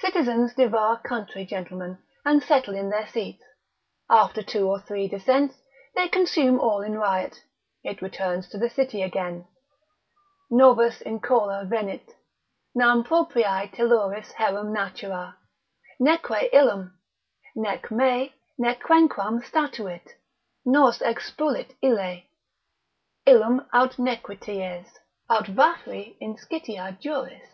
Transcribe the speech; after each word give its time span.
Citizens 0.00 0.54
devour 0.54 0.96
country 1.04 1.44
gentlemen, 1.44 1.98
and 2.24 2.42
settle 2.42 2.74
in 2.74 2.88
their 2.88 3.06
seats; 3.06 3.44
after 4.08 4.42
two 4.42 4.66
or 4.66 4.80
three 4.80 5.06
descents, 5.06 5.58
they 5.94 6.08
consume 6.08 6.58
all 6.58 6.80
in 6.80 6.94
riot, 6.96 7.44
it 7.84 8.00
returns 8.00 8.48
to 8.48 8.56
the 8.56 8.70
city 8.70 9.02
again. 9.02 9.46
———Novus 10.48 11.00
incola 11.00 11.68
venit; 11.68 12.10
Nam 12.74 13.04
propriae 13.04 13.70
telluris 13.70 14.32
herum 14.32 14.72
natura, 14.72 15.36
neque 16.00 16.48
illum. 16.54 16.96
Nec 17.54 17.90
me, 17.90 18.34
nec 18.56 18.80
quenquam 18.82 19.42
statuit; 19.42 20.06
nos 20.64 21.00
expulit 21.00 21.74
ille: 21.84 22.22
Illum 23.26 23.66
aut 23.74 23.98
nequities, 23.98 24.86
aut 25.28 25.44
vafri 25.48 26.16
inscitia 26.22 26.98
juris. 26.98 27.46